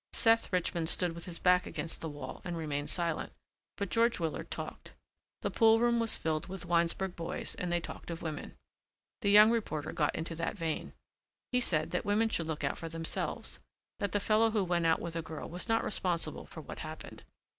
Seth 0.13 0.51
Richmond 0.51 0.89
stood 0.89 1.13
with 1.13 1.25
his 1.25 1.37
back 1.37 1.67
against 1.67 2.01
the 2.01 2.09
wall 2.09 2.41
and 2.43 2.57
remained 2.57 2.89
silent, 2.89 3.31
but 3.77 3.91
George 3.91 4.19
Willard 4.19 4.49
talked. 4.49 4.93
The 5.43 5.51
pool 5.51 5.79
room 5.79 5.99
was 5.99 6.17
filled 6.17 6.47
with 6.47 6.65
Winesburg 6.65 7.15
boys 7.15 7.53
and 7.53 7.71
they 7.71 7.79
talked 7.79 8.09
of 8.09 8.23
women. 8.23 8.55
The 9.21 9.29
young 9.29 9.51
reporter 9.51 9.91
got 9.93 10.15
into 10.15 10.33
that 10.37 10.57
vein. 10.57 10.93
He 11.51 11.61
said 11.61 11.91
that 11.91 12.03
women 12.03 12.29
should 12.29 12.47
look 12.47 12.63
out 12.63 12.79
for 12.79 12.89
themselves, 12.89 13.59
that 13.99 14.11
the 14.11 14.19
fellow 14.19 14.49
who 14.49 14.63
went 14.63 14.87
out 14.87 15.01
with 15.01 15.15
a 15.15 15.21
girl 15.21 15.47
was 15.47 15.69
not 15.69 15.83
responsible 15.83 16.47
for 16.47 16.61
what 16.61 16.79
happened. 16.79 17.23